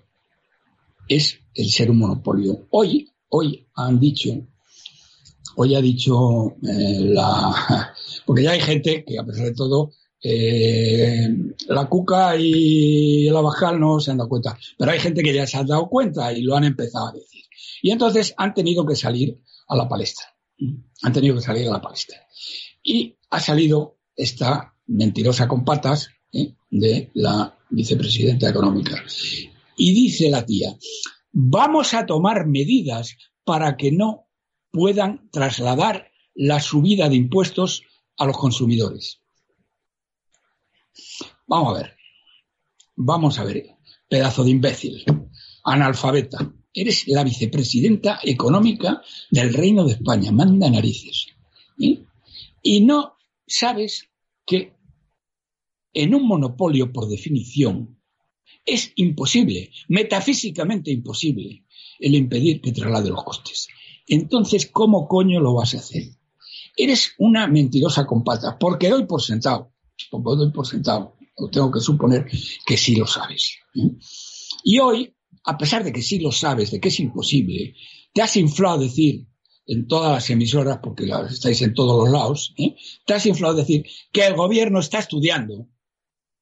es 1.09 1.41
el 1.55 1.69
ser 1.71 1.91
un 1.91 1.99
monopolio. 1.99 2.67
Hoy, 2.71 3.11
hoy 3.29 3.67
han 3.75 3.99
dicho, 3.99 4.47
hoy 5.57 5.75
ha 5.75 5.81
dicho 5.81 6.57
eh, 6.63 7.01
la, 7.01 7.95
porque 8.27 8.43
ya 8.43 8.53
hay 8.53 8.61
gente 8.61 9.05
que 9.05 9.19
a 9.19 9.25
pesar 9.25 9.47
de 9.47 9.55
todo, 9.55 9.93
eh, 10.23 11.29
la 11.69 11.89
cuca 11.89 12.37
y 12.37 13.29
la 13.31 13.41
bajal 13.41 13.81
no 13.81 13.99
se 13.99 14.13
han 14.13 14.19
dado 14.19 14.29
cuenta, 14.29 14.57
pero 14.79 14.93
hay 14.93 15.01
gente 15.01 15.23
que 15.23 15.35
ya 15.35 15.47
se 15.47 15.57
ha 15.57 15.65
dado 15.65 15.89
cuenta 15.89 16.33
y 16.33 16.43
lo 16.43 16.57
han 16.57 16.65
empezado 16.65 17.09
a 17.09 17.13
decir. 17.13 17.43
Y 17.83 17.91
entonces 17.91 18.33
han 18.37 18.55
tenido 18.55 18.87
que 18.87 18.95
salir 18.95 19.39
a 19.69 19.77
la 19.77 19.89
palestra. 19.89 20.27
Han 21.03 21.13
tenido 21.13 21.35
que 21.35 21.41
salir 21.41 21.69
a 21.69 21.73
la 21.73 21.81
palestra. 21.81 22.19
Y 22.83 23.17
ha 23.31 23.41
salido 23.41 23.99
esta 24.15 24.75
mentirosa 24.87 25.49
con 25.49 25.65
patas 25.65 26.11
¿eh? 26.33 26.55
de 26.71 27.11
la 27.15 27.59
vicepresidenta 27.71 28.49
económica. 28.49 29.03
Y 29.77 29.93
dice 29.93 30.31
la 30.31 30.45
tía, 30.45 30.77
vamos 31.33 31.95
a 31.95 32.07
tomar 32.07 32.47
medidas 32.47 33.17
para 33.45 33.77
que 33.77 33.91
no 33.91 34.29
puedan 34.73 35.31
trasladar 35.31 36.11
la 36.35 36.61
subida 36.61 37.09
de 37.09 37.17
impuestos 37.17 37.83
a 38.17 38.25
los 38.27 38.37
consumidores. 38.37 39.21
Vamos 41.47 41.77
a 41.77 41.83
ver, 41.83 41.97
vamos 42.97 43.39
a 43.39 43.45
ver, 43.45 43.77
pedazo 44.09 44.45
de 44.45 44.51
imbécil, 44.51 45.05
analfabeta, 45.65 46.53
eres 46.75 47.07
la 47.09 47.25
vicepresidenta 47.25 48.21
económica 48.23 49.03
del 49.31 49.53
Reino 49.53 49.85
de 49.85 49.93
España, 49.93 50.33
manda 50.33 50.71
narices. 50.71 51.27
¿eh? 51.79 52.05
Y 52.63 52.81
no 52.81 53.19
sabes 53.47 54.09
que 54.47 54.75
en 55.93 56.15
un 56.15 56.27
monopolio, 56.27 56.93
por 56.93 57.09
definición, 57.09 57.99
es 58.65 58.93
imposible, 58.97 59.71
metafísicamente 59.89 60.91
imposible, 60.91 61.65
el 61.99 62.15
impedir 62.15 62.61
que 62.61 62.73
traslade 62.73 63.11
los 63.11 63.25
costes. 63.25 63.69
Entonces, 64.07 64.67
¿cómo 64.67 65.07
coño 65.07 65.41
lo 65.41 65.55
vas 65.55 65.75
a 65.75 65.79
hacer? 65.79 66.05
Eres 66.77 67.13
una 67.19 67.47
mentirosa 67.47 68.07
con 68.07 68.25
porque 68.59 68.89
doy 68.89 69.07
por 69.07 69.23
sentado, 69.23 69.73
porque 70.11 70.37
doy 70.37 70.51
por 70.51 70.67
sentado, 70.67 71.17
o 71.37 71.49
tengo 71.49 71.71
que 71.71 71.81
suponer 71.81 72.27
que 72.67 72.77
sí 72.77 72.97
lo 72.97 73.07
sabes. 73.07 73.57
¿eh? 73.75 73.91
Y 74.65 74.79
hoy, 74.79 75.15
a 75.45 75.57
pesar 75.59 75.85
de 75.85 75.93
que 75.93 76.03
sí 76.03 76.19
lo 76.19 76.33
sabes, 76.33 76.71
de 76.71 76.81
que 76.81 76.89
es 76.89 77.01
imposible, 77.01 77.75
te 78.13 78.23
has 78.23 78.37
inflado 78.37 78.77
a 78.77 78.85
decir 78.85 79.27
en 79.67 79.87
todas 79.87 80.13
las 80.13 80.31
emisoras, 80.31 80.79
porque 80.83 81.09
estáis 81.31 81.63
en 81.63 81.75
todos 81.75 82.05
los 82.05 82.13
lados, 82.13 82.55
¿eh? 82.59 82.75
te 83.07 83.15
has 83.15 83.27
inflado 83.27 83.55
a 83.55 83.61
decir 83.61 83.85
que 84.13 84.27
el 84.27 84.35
gobierno 84.35 84.81
está 84.81 84.99
estudiando 84.99 85.69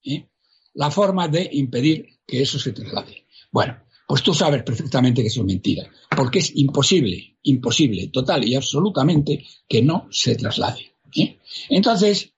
¿eh? 0.04 0.28
la 0.74 0.90
forma 0.90 1.28
de 1.28 1.48
impedir 1.52 2.20
que 2.26 2.42
eso 2.42 2.58
se 2.58 2.72
traslade. 2.72 3.26
Bueno, 3.50 3.76
pues 4.10 4.24
tú 4.24 4.34
sabes 4.34 4.64
perfectamente 4.64 5.22
que 5.22 5.28
eso 5.28 5.42
es 5.42 5.46
mentira, 5.46 5.88
porque 6.16 6.40
es 6.40 6.50
imposible, 6.56 7.38
imposible, 7.44 8.08
total 8.08 8.44
y 8.44 8.56
absolutamente 8.56 9.46
que 9.68 9.82
no 9.82 10.08
se 10.10 10.34
traslade. 10.34 10.96
¿eh? 11.14 11.38
Entonces, 11.68 12.32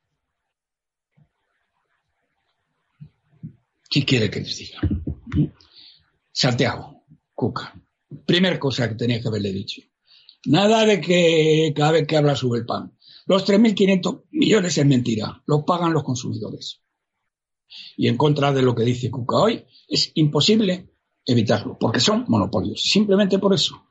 ¿qué 3.89 4.05
quiere 4.05 4.29
que 4.29 4.41
les 4.41 4.59
diga? 4.59 4.81
Santiago, 6.31 7.07
Cuca, 7.35 7.75
primera 8.27 8.61
cosa 8.61 8.91
que 8.91 8.97
tenía 8.97 9.23
que 9.23 9.29
haberle 9.29 9.55
dicho. 9.55 9.81
Nada 10.45 10.85
de 10.85 11.01
que 11.01 11.73
cada 11.75 11.93
vez 11.93 12.07
que 12.07 12.19
habla 12.19 12.37
sube 12.37 12.59
el 12.59 12.67
pan. 12.67 12.99
Los 13.25 13.47
3.500 13.47 14.25
millones 14.33 14.77
es 14.77 14.85
mentira, 14.85 15.43
los 15.47 15.65
pagan 15.65 15.95
los 15.95 16.05
consumidores 16.05 16.83
y 17.97 18.09
en 18.09 18.17
contra 18.19 18.53
de 18.53 18.61
lo 18.61 18.75
que 18.75 18.85
dice 18.85 19.11
Cuca 19.11 19.37
hoy, 19.37 19.65
es 19.89 20.13
imposible 20.15 20.92
evitarlo, 21.25 21.77
porque 21.79 22.01
son 22.01 22.25
monopolios, 22.29 22.83
simplemente 22.83 23.39
por 23.39 23.55
eso. 23.55 23.87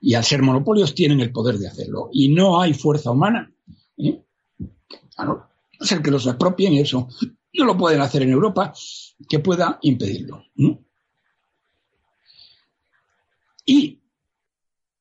Y 0.00 0.14
al 0.14 0.24
ser 0.24 0.42
monopolios 0.42 0.94
tienen 0.94 1.20
el 1.20 1.32
poder 1.32 1.58
de 1.58 1.68
hacerlo. 1.68 2.10
Y 2.12 2.28
no 2.28 2.60
hay 2.60 2.74
fuerza 2.74 3.10
humana, 3.10 3.52
¿eh? 3.98 4.22
a 5.16 5.24
no 5.24 5.48
ser 5.80 6.02
que 6.02 6.10
los 6.10 6.26
apropien, 6.26 6.74
eso 6.74 7.08
no 7.54 7.64
lo 7.64 7.76
pueden 7.76 8.00
hacer 8.00 8.22
en 8.22 8.30
Europa, 8.30 8.72
que 9.28 9.38
pueda 9.38 9.78
impedirlo. 9.82 10.44
Y 13.64 14.00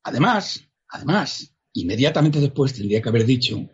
además, 0.04 0.64
además, 0.90 1.54
inmediatamente 1.74 2.40
después 2.40 2.74
tendría 2.74 3.02
que 3.02 3.10
haber 3.10 3.26
dicho 3.26 3.70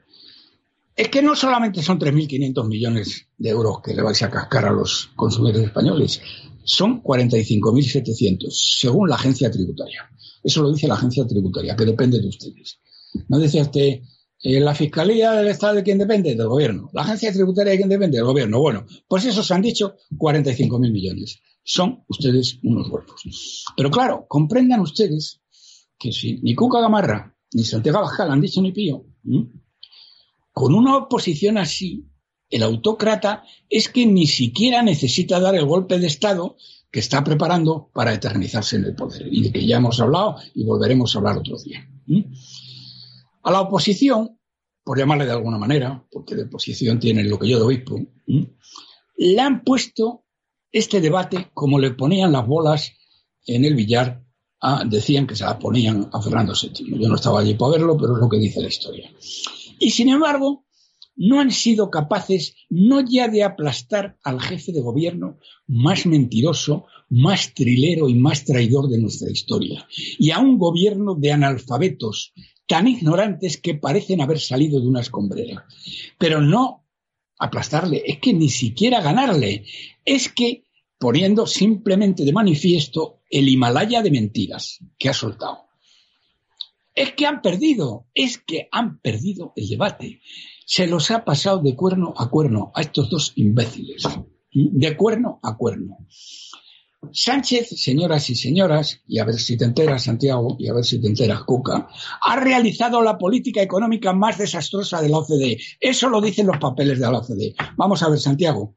es 0.98 1.10
que 1.10 1.22
no 1.22 1.36
solamente 1.36 1.84
son 1.84 2.00
3.500 2.00 2.68
millones 2.68 3.27
de 3.38 3.50
euros 3.50 3.82
que 3.84 3.94
le 3.94 4.01
vais 4.01 4.22
a 4.24 4.32
cascar 4.32 4.66
a 4.66 4.72
los 4.72 5.12
consumidores 5.16 5.68
españoles, 5.68 6.22
son 6.67 7.01
45.700, 7.01 8.50
según 8.51 9.09
la 9.09 9.15
agencia 9.15 9.50
tributaria. 9.50 10.09
Eso 10.43 10.62
lo 10.62 10.74
dice 10.74 10.88
la 10.88 10.95
agencia 10.95 11.25
tributaria, 11.25 11.77
que 11.77 11.86
depende 11.86 12.19
de 12.19 12.27
ustedes. 12.27 12.81
¿No 13.29 13.39
decía 13.39 13.62
usted, 13.62 14.01
eh, 14.43 14.59
la 14.59 14.75
Fiscalía 14.75 15.31
del 15.31 15.47
Estado 15.47 15.75
de 15.75 15.83
quién 15.83 15.97
depende? 15.97 16.36
Del 16.36 16.47
gobierno. 16.47 16.89
¿La 16.91 17.03
agencia 17.03 17.31
tributaria 17.31 17.71
de 17.71 17.77
quién 17.77 17.88
depende? 17.88 18.17
Del 18.17 18.25
gobierno. 18.25 18.59
Bueno, 18.59 18.86
pues 19.07 19.24
esos 19.24 19.50
han 19.51 19.62
dicho 19.62 19.95
45.000 20.17 20.91
millones. 20.91 21.39
Son 21.63 22.03
ustedes 22.09 22.59
unos 22.63 22.89
huertos. 22.89 23.63
Pero 23.77 23.89
claro, 23.89 24.25
comprendan 24.27 24.81
ustedes 24.81 25.39
que 25.97 26.12
si 26.12 26.41
ni 26.41 26.53
Cuca 26.53 26.81
Gamarra 26.81 27.33
ni 27.53 27.63
Santiago 27.63 28.00
Abascal 28.00 28.29
han 28.29 28.41
dicho 28.41 28.62
ni 28.62 28.74
pío, 28.74 29.05
con 30.51 30.74
una 30.74 30.97
oposición 30.97 31.57
así, 31.57 32.05
el 32.50 32.63
autócrata 32.63 33.44
es 33.70 33.89
que 33.89 34.06
ni 34.06 34.27
siquiera 34.27 34.82
necesita 34.82 35.39
dar 35.39 35.56
el 35.56 35.66
golpe 35.66 36.00
de 36.00 36.08
Estado 36.08 36.56
que 36.92 37.00
está 37.00 37.24
preparando 37.24 37.89
para 37.94 38.13
eternizarse 38.13 38.77
en 38.77 38.86
el 38.86 38.96
poder 38.96 39.27
y 39.30 39.44
de 39.44 39.51
que 39.51 39.66
ya 39.66 39.77
hemos 39.77 40.00
hablado 40.00 40.38
y 40.54 40.63
volveremos 40.63 41.13
a 41.13 41.20
hablar 41.20 41.38
otro 41.38 41.58
día. 41.58 41.88
A 43.44 43.51
la 43.51 43.62
oposición, 43.62 44.39
por 44.84 44.98
llamarle 44.98 45.25
de 45.25 45.32
alguna 45.32 45.58
manera, 45.58 46.06
porque 46.12 46.36
de 46.36 46.44
oposición 46.44 47.00
tiene 47.00 47.24
lo 47.24 47.38
que 47.38 47.50
yo 47.50 47.58
de 47.58 47.66
obispo, 47.66 48.00
le 49.18 49.42
han 49.42 49.63
puesto 49.63 50.24
este 50.72 51.01
debate 51.01 51.50
como 51.54 51.80
le 51.80 51.92
ponían 51.92 52.32
las 52.32 52.48
bolas 52.48 52.94
en 53.46 53.66
el 53.66 53.75
billar, 53.75 54.24
decían 54.86 55.27
que 55.27 55.36
se 55.36 55.44
las 55.44 55.56
ponían 55.58 56.10
a 56.13 56.22
Fernando 56.22 56.54
VII. 56.60 57.00
Yo 57.00 57.10
no 57.10 57.16
estaba 57.16 57.42
allí 57.42 57.56
para 57.56 57.74
verlo, 57.74 57.98
pero 57.98 58.16
es 58.16 58.20
lo 58.22 58.30
que 58.30 58.38
dice 58.38 58.62
la 58.62 58.68
historia. 58.68 59.12
Y 59.80 59.89
sin 59.92 60.10
embargo, 60.10 60.66
no 61.17 61.39
han 61.41 61.51
sido 61.51 61.89
capaces 61.89 62.55
no 62.69 63.01
ya 63.01 63.27
de 63.27 63.43
aplastar 63.43 64.17
al 64.24 64.39
jefe 64.39 64.71
de 64.71 64.81
gobierno 64.81 65.39
más 65.67 66.05
mentiroso, 66.05 66.86
más 67.09 67.53
trilero 67.53 68.07
y 68.07 68.15
más 68.15 68.45
traidor 68.45 68.88
de 68.88 69.00
nuestra 69.00 69.29
historia, 69.29 69.88
y 70.19 70.31
a 70.31 70.39
un 70.39 70.57
gobierno 70.57 71.15
de 71.15 71.31
analfabetos 71.31 72.33
tan 72.67 72.88
ignorantes 72.88 73.57
que 73.57 73.75
parecen 73.75 74.21
haber 74.21 74.39
salido 74.39 74.79
de 74.79 74.88
una 74.88 75.01
escombrera. 75.01 75.65
Pero 76.17 76.41
no 76.41 76.86
aplastarle, 77.39 78.03
es 78.05 78.19
que 78.19 78.33
ni 78.33 78.50
siquiera 78.50 79.01
ganarle, 79.01 79.65
es 80.05 80.29
que 80.29 80.65
poniendo 81.00 81.47
simplemente 81.47 82.24
de 82.24 82.33
manifiesto 82.33 83.21
el 83.29 83.50
Himalaya 83.50 84.01
de 84.01 84.12
mentiras 84.12 84.79
que 84.97 85.09
ha 85.09 85.13
soltado. 85.13 85.65
Es 86.93 87.13
que 87.13 87.27
han 87.27 87.41
perdido, 87.41 88.07
es 88.13 88.39
que 88.39 88.67
han 88.71 89.00
perdido 89.00 89.53
el 89.55 89.69
debate. 89.69 90.21
Se 90.69 90.86
los 90.86 91.12
ha 91.12 91.24
pasado 91.24 91.59
de 91.59 91.77
cuerno 91.77 92.13
a 92.17 92.29
cuerno 92.29 92.74
a 92.75 92.81
estos 92.81 93.09
dos 93.09 93.31
imbéciles. 93.36 94.03
De 94.51 94.97
cuerno 94.97 95.39
a 95.41 95.55
cuerno. 95.55 96.00
Sánchez, 97.13 97.69
señoras 97.69 98.29
y 98.29 98.36
señoras, 98.36 99.01
y 99.07 99.19
a 99.19 99.24
ver 99.24 99.36
si 99.36 99.55
te 99.55 99.63
enteras, 99.63 100.03
Santiago, 100.03 100.57
y 100.59 100.67
a 100.67 100.74
ver 100.74 100.83
si 100.83 101.00
te 101.00 101.07
enteras, 101.07 101.43
Cuca, 101.45 101.88
ha 102.21 102.36
realizado 102.36 103.01
la 103.01 103.17
política 103.17 103.62
económica 103.62 104.12
más 104.12 104.38
desastrosa 104.38 105.01
de 105.01 105.07
la 105.07 105.19
OCDE. 105.19 105.57
Eso 105.79 106.09
lo 106.09 106.19
dicen 106.19 106.47
los 106.47 106.57
papeles 106.57 107.00
de 107.00 107.09
la 107.09 107.19
OCDE. 107.19 107.55
Vamos 107.77 108.03
a 108.03 108.09
ver, 108.09 108.19
Santiago, 108.19 108.75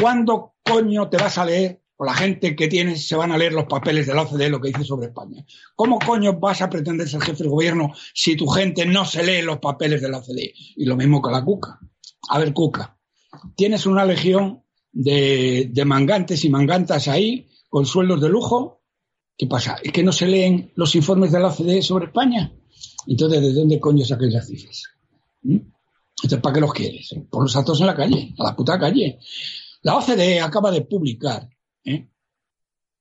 ¿cuándo 0.00 0.54
coño 0.64 1.10
te 1.10 1.18
vas 1.18 1.36
a 1.36 1.44
leer 1.44 1.82
o 1.96 2.04
la 2.04 2.14
gente 2.14 2.54
que 2.54 2.68
tienes 2.68 3.06
se 3.06 3.16
van 3.16 3.32
a 3.32 3.38
leer 3.38 3.52
los 3.52 3.64
papeles 3.64 4.06
de 4.06 4.14
la 4.14 4.22
OCDE 4.22 4.50
lo 4.50 4.60
que 4.60 4.68
dice 4.68 4.84
sobre 4.84 5.06
España. 5.06 5.44
¿Cómo 5.74 5.98
coño 5.98 6.34
vas 6.34 6.60
a 6.60 6.68
pretender 6.68 7.08
ser 7.08 7.22
jefe 7.22 7.42
del 7.42 7.50
gobierno 7.50 7.92
si 8.14 8.36
tu 8.36 8.46
gente 8.46 8.84
no 8.84 9.04
se 9.04 9.24
lee 9.24 9.42
los 9.42 9.58
papeles 9.58 10.02
de 10.02 10.10
la 10.10 10.18
OCDE? 10.18 10.52
Y 10.76 10.84
lo 10.84 10.96
mismo 10.96 11.22
con 11.22 11.32
la 11.32 11.44
Cuca. 11.44 11.80
A 12.28 12.38
ver, 12.38 12.52
Cuca, 12.52 12.98
tienes 13.54 13.86
una 13.86 14.04
legión 14.04 14.62
de, 14.92 15.70
de 15.72 15.84
mangantes 15.84 16.44
y 16.44 16.50
mangantas 16.50 17.08
ahí 17.08 17.48
con 17.68 17.86
sueldos 17.86 18.20
de 18.20 18.28
lujo. 18.28 18.82
¿Qué 19.38 19.46
pasa? 19.46 19.76
¿Es 19.82 19.92
que 19.92 20.02
no 20.02 20.12
se 20.12 20.26
leen 20.26 20.72
los 20.74 20.94
informes 20.94 21.32
de 21.32 21.40
la 21.40 21.48
OCDE 21.48 21.82
sobre 21.82 22.06
España? 22.06 22.52
Entonces, 23.06 23.40
¿de 23.40 23.52
dónde 23.52 23.80
coño 23.80 24.04
sacáis 24.04 24.34
las 24.34 24.46
cifras? 24.46 24.84
¿Mm? 25.42 25.56
Entonces, 26.22 26.40
¿para 26.40 26.54
qué 26.54 26.60
los 26.60 26.72
quieres? 26.72 27.14
Por 27.30 27.42
los 27.42 27.56
actos 27.56 27.80
en 27.80 27.86
la 27.86 27.94
calle, 27.94 28.34
a 28.38 28.44
la 28.44 28.56
puta 28.56 28.78
calle. 28.78 29.18
La 29.82 29.96
OCDE 29.96 30.40
acaba 30.40 30.70
de 30.70 30.82
publicar 30.82 31.48
¿eh? 31.86 32.08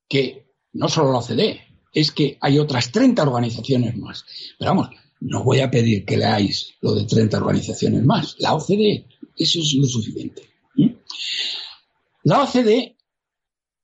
que 0.08 0.54
no 0.74 0.88
solo 0.88 1.12
la 1.12 1.20
OCDE, 1.20 1.62
es 1.94 2.12
que 2.12 2.38
hay 2.42 2.60
otras 2.60 2.92
30 2.92 3.24
organizaciones 3.24 3.98
más. 3.98 4.25
Pero 4.58 4.72
vamos, 4.72 4.89
no 5.22 5.44
voy 5.44 5.60
a 5.60 5.72
pedir 5.72 6.06
que 6.06 6.18
leáis 6.18 6.75
lo 6.82 6.94
de 6.94 7.06
30 7.06 7.38
organizaciones 7.38 8.04
más. 8.04 8.36
La 8.39 8.54
OCDE, 8.54 9.08
eso 9.38 9.60
es 9.60 9.74
lo 9.74 9.88
suficiente. 9.88 10.44
¿eh? 10.77 10.96
La 12.24 12.44
OCDE 12.44 12.98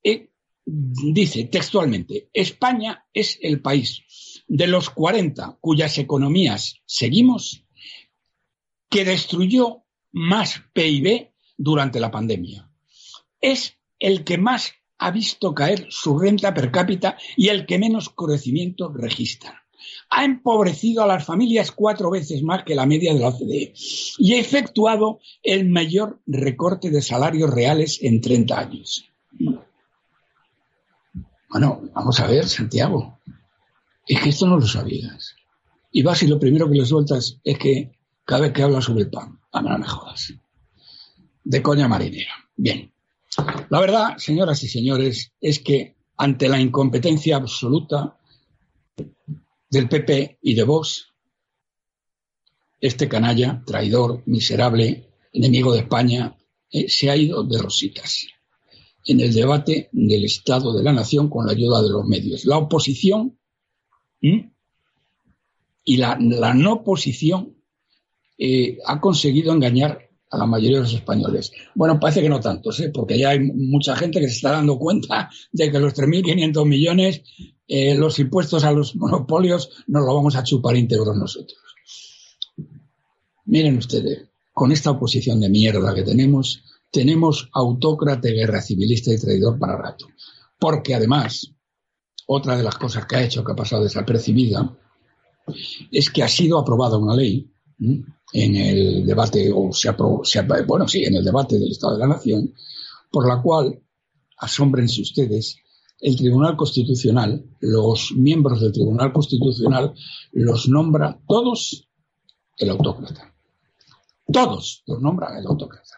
eh, 0.03 0.29
dice 0.65 1.45
textualmente, 1.45 2.29
España 2.33 3.05
es 3.13 3.39
el 3.41 3.61
país 3.61 4.03
de 4.47 4.67
los 4.67 4.89
40 4.89 5.57
cuyas 5.61 5.97
economías 5.97 6.81
seguimos 6.85 7.63
que 8.89 9.05
destruyó 9.05 9.85
más 10.11 10.61
PIB 10.73 11.29
durante 11.57 11.99
la 11.99 12.11
pandemia. 12.11 12.69
Es 13.39 13.77
el 13.99 14.25
que 14.25 14.37
más 14.37 14.73
ha 15.01 15.09
visto 15.09 15.55
caer 15.55 15.87
su 15.89 16.17
renta 16.17 16.53
per 16.53 16.71
cápita 16.71 17.17
y 17.35 17.47
el 17.47 17.65
que 17.65 17.79
menos 17.79 18.09
crecimiento 18.09 18.93
registra. 18.93 19.63
Ha 20.11 20.23
empobrecido 20.23 21.01
a 21.01 21.07
las 21.07 21.25
familias 21.25 21.71
cuatro 21.71 22.11
veces 22.11 22.43
más 22.43 22.63
que 22.63 22.75
la 22.75 22.85
media 22.85 23.11
de 23.11 23.19
la 23.19 23.29
OCDE 23.29 23.73
y 24.19 24.33
ha 24.33 24.39
efectuado 24.39 25.19
el 25.41 25.69
mayor 25.69 26.21
recorte 26.27 26.91
de 26.91 27.01
salarios 27.01 27.49
reales 27.49 27.97
en 28.03 28.21
30 28.21 28.59
años. 28.59 29.09
Bueno, 31.49 31.81
vamos 31.95 32.19
a 32.19 32.27
ver, 32.27 32.47
Santiago. 32.47 33.17
Es 34.07 34.21
que 34.21 34.29
esto 34.29 34.45
no 34.45 34.59
lo 34.59 34.67
sabías. 34.67 35.35
Y 35.91 36.03
vas 36.03 36.21
y 36.21 36.27
lo 36.27 36.39
primero 36.39 36.69
que 36.69 36.77
le 36.77 36.85
sueltas 36.85 37.39
es 37.43 37.57
que 37.57 37.91
cada 38.23 38.41
vez 38.41 38.53
que 38.53 38.61
hablas 38.61 38.85
sobre 38.85 39.03
el 39.03 39.09
pan, 39.09 39.39
a 39.51 39.61
no 39.63 39.79
me 39.79 39.87
jodas. 39.87 40.31
De 41.43 41.61
coña 41.63 41.87
marinera. 41.87 42.33
Bien. 42.55 42.90
La 43.71 43.79
verdad, 43.79 44.17
señoras 44.17 44.61
y 44.63 44.67
señores, 44.67 45.31
es 45.39 45.59
que 45.59 45.95
ante 46.17 46.49
la 46.49 46.59
incompetencia 46.59 47.37
absoluta 47.37 48.19
del 49.69 49.87
PP 49.87 50.39
y 50.41 50.55
de 50.55 50.63
Vox, 50.63 51.07
este 52.81 53.07
canalla, 53.07 53.63
traidor, 53.65 54.23
miserable, 54.25 55.07
enemigo 55.31 55.71
de 55.71 55.79
España, 55.79 56.37
eh, 56.69 56.89
se 56.89 57.09
ha 57.09 57.15
ido 57.15 57.43
de 57.43 57.59
rositas 57.59 58.27
en 59.05 59.21
el 59.21 59.33
debate 59.33 59.87
del 59.93 60.25
Estado 60.25 60.73
de 60.73 60.83
la 60.83 60.91
Nación 60.91 61.29
con 61.29 61.45
la 61.45 61.53
ayuda 61.53 61.81
de 61.81 61.91
los 61.91 62.05
medios. 62.05 62.43
La 62.43 62.57
oposición 62.57 63.39
y 64.19 65.95
la, 65.95 66.17
no 66.17 66.73
oposición 66.73 67.55
eh, 68.37 68.79
ha 68.85 68.99
conseguido 68.99 69.53
engañar 69.53 70.10
a 70.31 70.37
la 70.37 70.45
mayoría 70.45 70.77
de 70.77 70.83
los 70.83 70.93
españoles. 70.93 71.51
Bueno, 71.75 71.99
parece 71.99 72.21
que 72.21 72.29
no 72.29 72.39
tantos, 72.39 72.79
¿eh? 72.79 72.89
porque 72.89 73.19
ya 73.19 73.29
hay 73.29 73.39
mucha 73.41 73.95
gente 73.95 74.19
que 74.19 74.27
se 74.27 74.35
está 74.35 74.51
dando 74.51 74.79
cuenta 74.79 75.29
de 75.51 75.69
que 75.69 75.79
los 75.79 75.93
3.500 75.93 76.65
millones, 76.65 77.21
eh, 77.67 77.95
los 77.95 78.17
impuestos 78.17 78.63
a 78.63 78.71
los 78.71 78.95
monopolios, 78.95 79.69
nos 79.87 80.05
lo 80.05 80.15
vamos 80.15 80.35
a 80.35 80.43
chupar 80.43 80.77
íntegros 80.77 81.17
nosotros. 81.17 81.59
Miren 83.45 83.77
ustedes, 83.77 84.29
con 84.53 84.71
esta 84.71 84.91
oposición 84.91 85.41
de 85.41 85.49
mierda 85.49 85.93
que 85.93 86.03
tenemos, 86.03 86.63
tenemos 86.89 87.49
autócrata, 87.53 88.29
guerra 88.29 88.61
civilista 88.61 89.13
y 89.13 89.19
traidor 89.19 89.59
para 89.59 89.77
rato. 89.77 90.07
Porque 90.57 90.95
además, 90.95 91.53
otra 92.27 92.55
de 92.55 92.63
las 92.63 92.75
cosas 92.75 93.05
que 93.05 93.15
ha 93.17 93.23
hecho, 93.23 93.43
que 93.43 93.51
ha 93.51 93.55
pasado 93.55 93.83
desapercibida, 93.83 94.77
es 95.91 96.09
que 96.09 96.23
ha 96.23 96.29
sido 96.29 96.57
aprobada 96.57 96.97
una 96.97 97.15
ley 97.15 97.51
en 98.33 98.55
el 98.55 99.05
debate, 99.05 99.51
o 99.53 99.73
se 99.73 99.91
bueno, 100.65 100.87
sí, 100.87 101.03
en 101.03 101.15
el 101.15 101.23
debate 101.23 101.59
del 101.59 101.71
Estado 101.71 101.93
de 101.93 101.99
la 101.99 102.07
Nación, 102.07 102.53
por 103.11 103.27
la 103.27 103.41
cual, 103.41 103.81
asómbrense 104.37 105.01
ustedes, 105.01 105.57
el 105.99 106.15
Tribunal 106.15 106.55
Constitucional, 106.55 107.45
los 107.59 108.13
miembros 108.15 108.61
del 108.61 108.71
Tribunal 108.71 109.11
Constitucional, 109.13 109.93
los 110.31 110.67
nombra 110.69 111.19
todos 111.27 111.87
el 112.57 112.69
autócrata. 112.69 113.33
Todos 114.31 114.83
los 114.87 115.01
nombra 115.01 115.37
el 115.37 115.45
autócrata. 115.45 115.95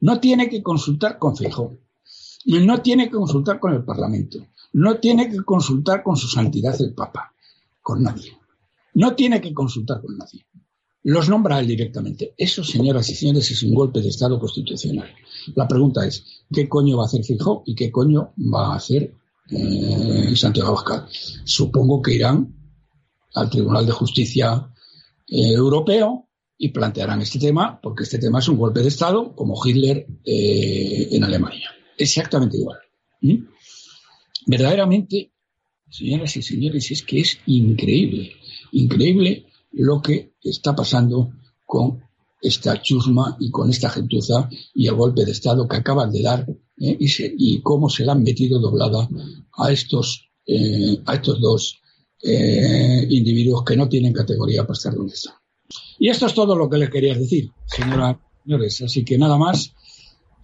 No 0.00 0.20
tiene 0.20 0.48
que 0.48 0.62
consultar 0.62 1.18
con 1.18 1.36
Feijóo, 1.36 1.78
no 2.46 2.82
tiene 2.82 3.06
que 3.06 3.16
consultar 3.16 3.58
con 3.60 3.72
el 3.72 3.84
Parlamento, 3.84 4.38
no 4.74 4.98
tiene 4.98 5.30
que 5.30 5.42
consultar 5.42 6.02
con 6.02 6.16
su 6.16 6.28
santidad 6.28 6.78
el 6.80 6.94
Papa, 6.94 7.32
con 7.80 8.02
nadie. 8.02 8.36
No 8.94 9.14
tiene 9.14 9.40
que 9.40 9.54
consultar 9.54 10.02
con 10.02 10.18
nadie 10.18 10.46
los 11.08 11.28
nombra 11.28 11.60
él 11.60 11.68
directamente. 11.68 12.34
Eso, 12.36 12.64
señoras 12.64 13.08
y 13.10 13.14
señores, 13.14 13.48
es 13.52 13.62
un 13.62 13.72
golpe 13.72 14.00
de 14.00 14.08
Estado 14.08 14.40
constitucional. 14.40 15.08
La 15.54 15.68
pregunta 15.68 16.04
es, 16.04 16.24
¿qué 16.52 16.68
coño 16.68 16.96
va 16.96 17.04
a 17.04 17.06
hacer 17.06 17.22
Fijo 17.22 17.62
y 17.64 17.76
qué 17.76 17.92
coño 17.92 18.32
va 18.52 18.72
a 18.72 18.76
hacer 18.76 19.14
eh, 19.48 20.34
Santiago 20.34 20.70
Abascal? 20.70 21.06
Supongo 21.44 22.02
que 22.02 22.14
irán 22.14 22.52
al 23.34 23.48
Tribunal 23.48 23.86
de 23.86 23.92
Justicia 23.92 24.68
eh, 25.28 25.52
Europeo 25.52 26.26
y 26.58 26.70
plantearán 26.70 27.22
este 27.22 27.38
tema, 27.38 27.80
porque 27.80 28.02
este 28.02 28.18
tema 28.18 28.40
es 28.40 28.48
un 28.48 28.56
golpe 28.56 28.80
de 28.80 28.88
Estado 28.88 29.32
como 29.36 29.64
Hitler 29.64 30.08
eh, 30.24 31.08
en 31.12 31.22
Alemania. 31.22 31.70
Exactamente 31.96 32.56
igual. 32.56 32.78
Verdaderamente, 34.44 35.30
señoras 35.88 36.36
y 36.36 36.42
señores, 36.42 36.90
es 36.90 37.04
que 37.04 37.20
es 37.20 37.38
increíble, 37.46 38.32
increíble 38.72 39.46
lo 39.76 40.00
que 40.00 40.34
está 40.42 40.74
pasando 40.74 41.32
con 41.64 42.02
esta 42.40 42.80
chusma 42.80 43.36
y 43.40 43.50
con 43.50 43.70
esta 43.70 43.90
gentuza 43.90 44.48
y 44.74 44.86
el 44.86 44.94
golpe 44.94 45.24
de 45.24 45.32
Estado 45.32 45.66
que 45.66 45.76
acaban 45.76 46.10
de 46.10 46.22
dar 46.22 46.46
¿eh? 46.48 46.96
y, 46.98 47.60
cómo 47.60 47.88
se 47.88 48.04
la 48.04 48.12
han 48.12 48.22
metido 48.22 48.60
doblada 48.60 49.08
a 49.56 49.72
estos, 49.72 50.28
eh, 50.46 51.00
a 51.06 51.14
estos 51.14 51.40
dos 51.40 51.80
eh, 52.22 53.06
individuos 53.10 53.64
que 53.64 53.76
no 53.76 53.88
tienen 53.88 54.12
categoría 54.12 54.62
para 54.62 54.74
estar 54.74 54.94
donde 54.94 55.14
están. 55.14 55.34
Y 55.98 56.08
esto 56.08 56.26
es 56.26 56.34
todo 56.34 56.54
lo 56.54 56.68
que 56.68 56.78
les 56.78 56.90
quería 56.90 57.14
decir, 57.14 57.50
señora, 57.66 58.20
señores. 58.44 58.82
Así 58.82 59.04
que 59.04 59.18
nada 59.18 59.36
más 59.36 59.72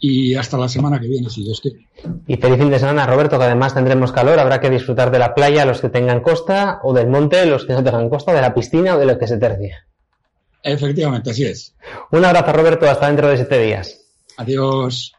y 0.04 0.34
hasta 0.34 0.58
la 0.58 0.68
semana 0.68 0.98
que 0.98 1.06
viene, 1.06 1.30
si 1.30 1.44
Dios 1.44 1.60
quiere. 1.60 1.86
Y 2.26 2.36
feliz 2.36 2.58
fin 2.58 2.70
de 2.70 2.80
semana, 2.80 3.06
Roberto, 3.06 3.38
que 3.38 3.44
además 3.44 3.72
tendremos 3.72 4.10
calor, 4.10 4.40
habrá 4.40 4.60
que 4.60 4.68
disfrutar 4.68 5.12
de 5.12 5.20
la 5.20 5.32
playa 5.32 5.64
los 5.64 5.80
que 5.80 5.90
tengan 5.90 6.20
costa, 6.20 6.80
o 6.82 6.92
del 6.92 7.06
monte 7.06 7.46
los 7.46 7.64
que 7.64 7.72
no 7.72 7.84
tengan 7.84 8.10
costa, 8.10 8.32
de 8.32 8.40
la 8.40 8.52
piscina 8.52 8.96
o 8.96 8.98
de 8.98 9.06
lo 9.06 9.16
que 9.16 9.28
se 9.28 9.38
tercie. 9.38 9.76
Efectivamente, 10.64 11.30
así 11.30 11.44
es. 11.44 11.76
Un 12.10 12.24
abrazo, 12.24 12.52
Roberto, 12.52 12.90
hasta 12.90 13.06
dentro 13.06 13.28
de 13.28 13.36
siete 13.36 13.62
días. 13.62 14.00
Adiós. 14.38 15.12